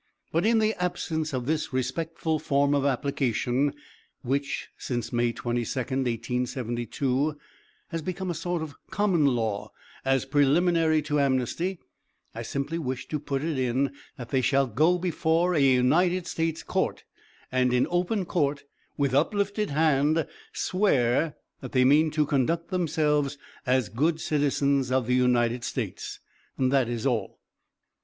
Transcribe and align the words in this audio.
But 0.31 0.47
in 0.47 0.57
the 0.57 0.73
absence 0.83 1.31
of 1.31 1.45
this 1.45 1.71
respectful 1.71 2.39
form 2.39 2.73
of 2.73 2.85
application 2.85 3.75
which, 4.23 4.69
since 4.75 5.13
May 5.13 5.31
22d, 5.31 5.45
1872, 5.45 7.37
has 7.89 8.01
become 8.01 8.31
a 8.31 8.33
sort 8.33 8.63
of 8.63 8.73
common 8.89 9.27
law 9.27 9.71
as 10.03 10.25
preliminary 10.25 11.03
to 11.03 11.19
amnesty, 11.19 11.77
I 12.33 12.41
simply 12.41 12.79
wish 12.79 13.07
to 13.09 13.19
put 13.19 13.43
in 13.43 13.91
that 14.17 14.29
they 14.29 14.41
shall 14.41 14.65
go 14.65 14.97
before 14.97 15.53
a 15.53 15.59
United 15.59 16.25
States 16.25 16.63
Court, 16.63 17.03
and 17.51 17.71
in 17.71 17.85
open 17.91 18.25
court, 18.25 18.63
with 18.97 19.13
uplifted 19.13 19.69
hand, 19.69 20.25
swear 20.51 21.35
that 21.59 21.73
they 21.73 21.85
mean 21.85 22.09
to 22.09 22.25
conduct 22.25 22.69
themselves 22.69 23.37
as 23.67 23.87
good 23.87 24.19
citizens 24.19 24.91
of 24.91 25.05
the 25.05 25.13
United 25.13 25.63
States. 25.63 26.19
That 26.57 26.89
is 26.89 27.05
all. 27.05 27.37